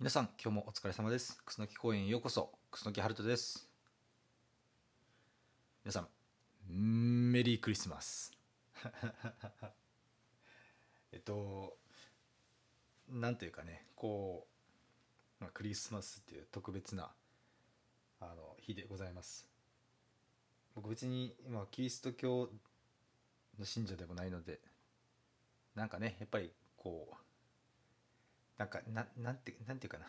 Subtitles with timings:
[0.00, 1.42] 皆さん今日もお疲れ様です。
[1.44, 2.52] 楠木公園へようこそ。
[2.70, 3.68] 楠木春人です。
[5.84, 6.06] 皆さ
[6.72, 8.32] んメリークリスマス。
[11.10, 11.76] えっと
[13.08, 14.46] なんというかねこ
[15.40, 17.12] う、まあ、クリスマスっていう特別な
[18.20, 19.48] あの日でございます。
[20.76, 22.52] 僕別に今キリスト教
[23.58, 24.60] の信者でもないので
[25.74, 27.27] なんかねやっぱりこう
[28.58, 30.06] なんかななんてなんていうかな。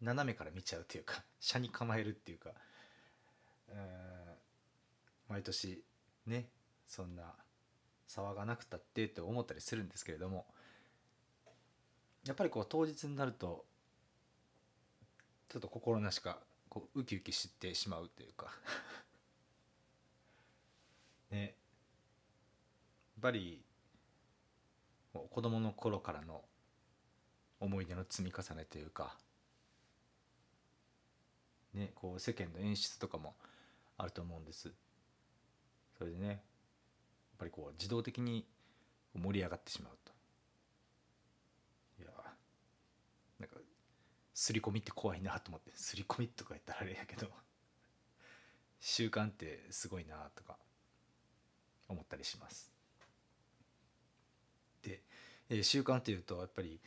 [0.00, 2.54] 斜めから見ちゃうというか 車に構えるっていうか。
[3.68, 4.36] うん。
[5.28, 5.84] 毎年
[6.26, 6.48] ね
[6.86, 7.34] そんな
[8.08, 10.52] 騒がなくたってって思ったりするんですけれども。
[12.24, 13.64] やっぱりこう当日になると
[15.48, 18.52] ちょっと心なしかこうウキウキしてしまうというか。
[21.30, 21.42] ね。
[21.46, 21.54] やっ
[23.20, 23.64] ぱり
[25.12, 26.44] 子供の頃からの
[27.60, 29.16] 思い出の積み重ねというか
[31.74, 33.34] ねこう世間の演出とかも
[33.96, 34.70] あると思うんです。
[35.98, 36.38] それでねやっ
[37.38, 38.46] ぱりこう自動的に
[39.14, 40.12] 盛り上がってしまうと。
[42.02, 42.10] いや
[43.40, 43.56] なんか
[44.34, 47.28] 刷り込みって怖いなと思って刷り込みとか言ったらあれやけど
[48.80, 50.56] 習慣ってすごいなとか
[51.88, 52.70] 思ったりします。
[54.82, 55.02] で、
[55.48, 56.80] えー、習慣っていうとやっぱり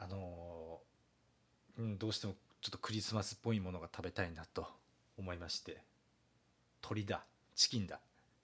[0.00, 0.80] あの、
[1.78, 4.66] うん、どうしてもちょっとクリスマスっぽいものが食べたいなと
[5.18, 5.82] 思いまして。
[6.80, 7.22] 鳥だ。
[7.54, 8.00] チキンだ。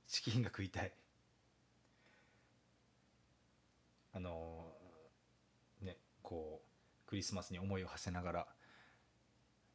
[0.07, 0.93] チキンが食いたい。
[4.13, 8.47] あのー、ねこうクリスマスに思いを馳せながら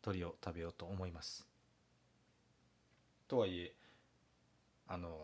[0.01, 1.47] 鳥を食べようと思います。
[3.27, 3.73] とはいえ
[4.87, 5.17] あの、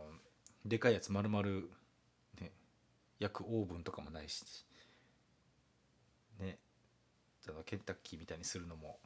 [0.66, 1.48] でかいやつ丸々
[2.42, 2.52] ね
[3.20, 4.67] 焼くオーブンとかもないし。
[7.66, 9.00] ケンタッキーみたいにするのも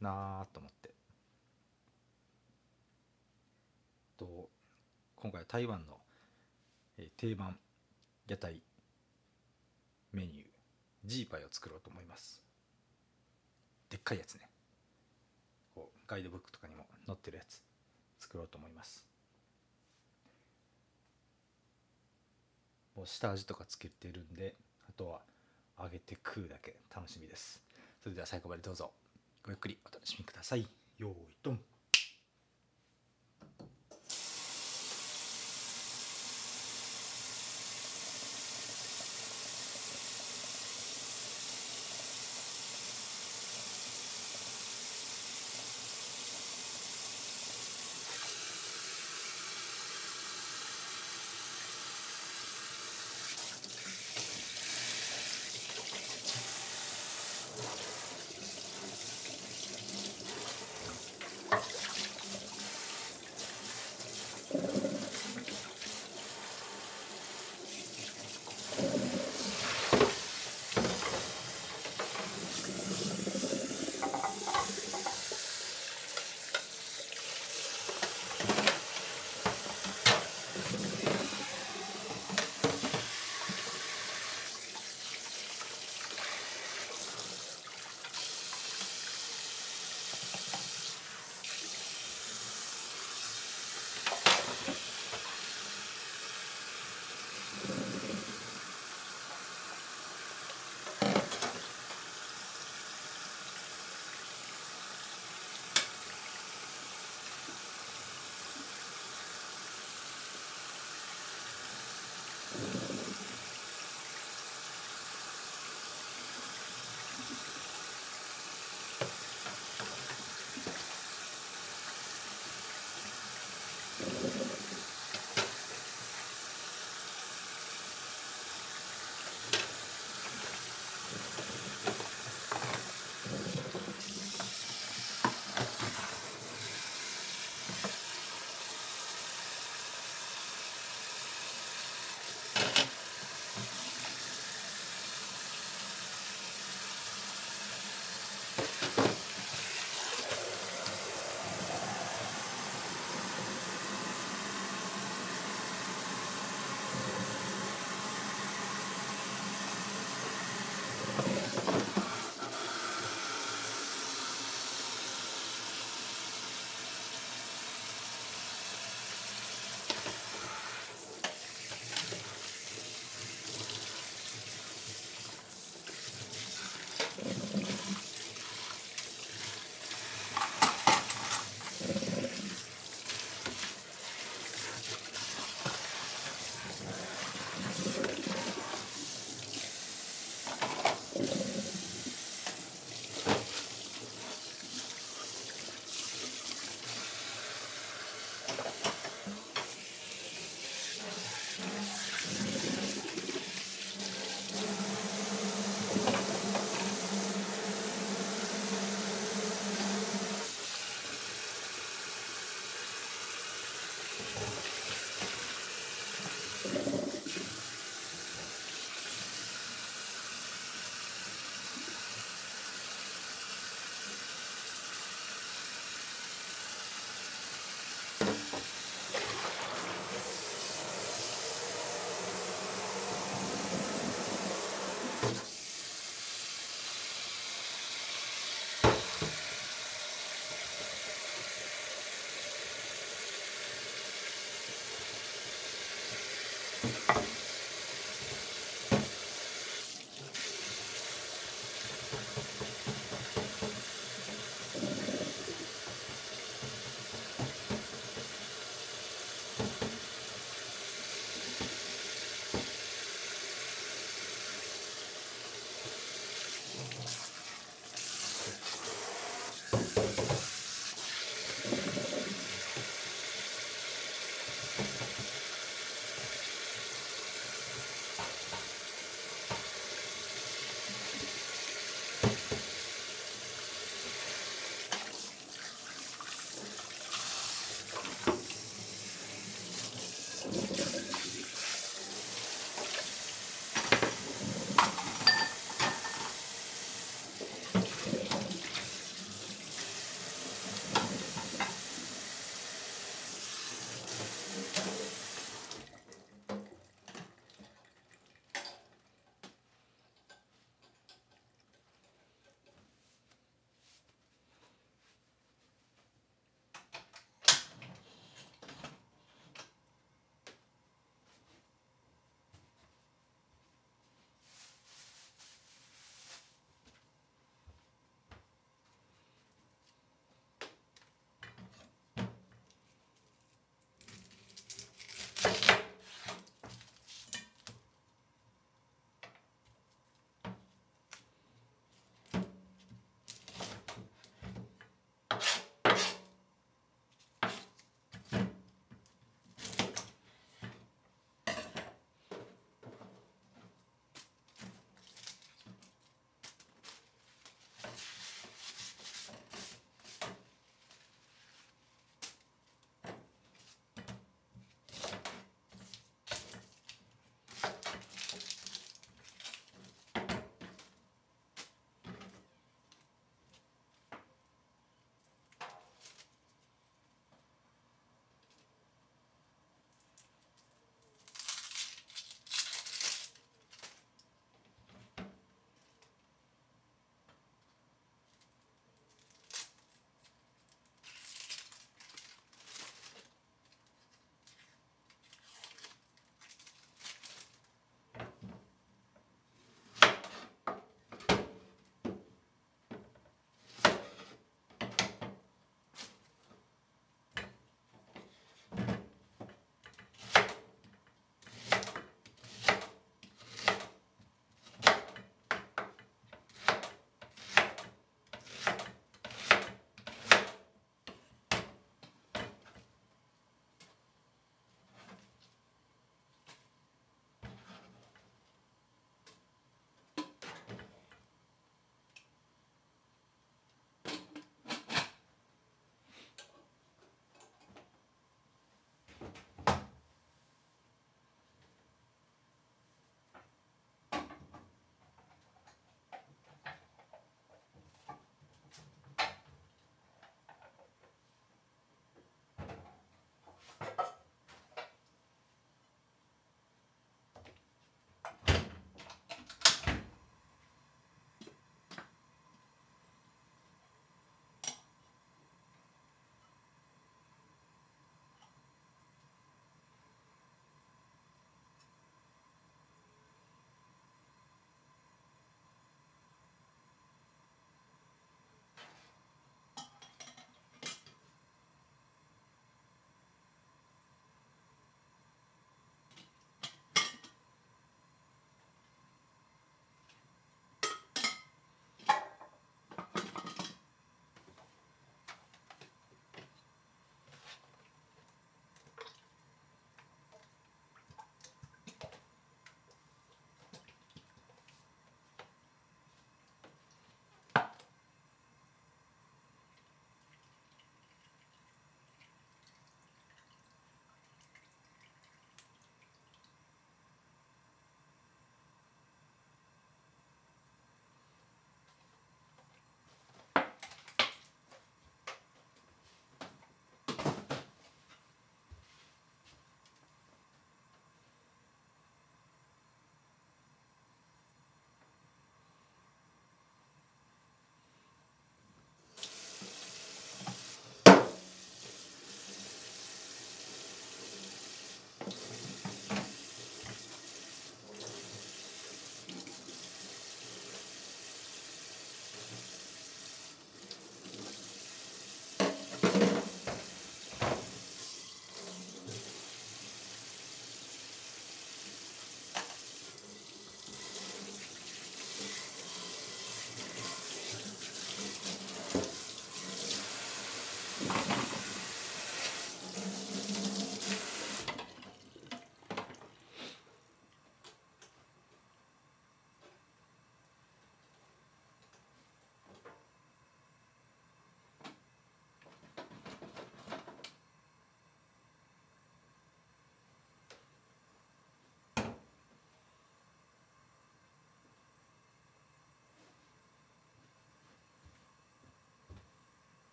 [0.00, 0.90] なあと思って。
[4.18, 4.48] と
[5.16, 5.98] 今回は台湾の、
[7.16, 7.58] 定番
[8.28, 8.60] 屋台
[10.12, 10.44] メニュー
[11.04, 12.42] ジーパイを作ろうと思います。
[13.90, 14.48] でっかいやつね。
[15.74, 17.62] こうガイドブックとかにも載ってるやつ
[18.18, 19.06] 作ろうと思います。
[22.94, 24.54] もう下味とかつけてるんで
[24.88, 25.22] あとは
[25.78, 26.76] 揚げて食うだけ。
[26.94, 27.62] 楽しみです。
[28.02, 28.92] それでは最後までどうぞ。
[29.44, 30.66] ごゆっくりお楽しみください。
[30.98, 31.60] よーいドン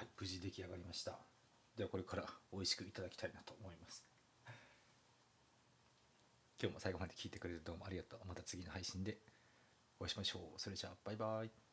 [0.00, 1.12] はい無事出来上がりました。
[1.76, 4.02] ではこれから美味しくいただきたいなと思います。
[6.58, 8.20] 今日も最後まで聞いてくれてどうもありがとう。
[8.26, 9.18] また次の配信で
[9.98, 10.58] お会いしましょう。
[10.58, 11.69] それじゃあバイバイ。